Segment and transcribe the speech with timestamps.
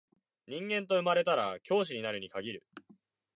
[0.47, 2.63] 人間と生まれたら教師となるに限る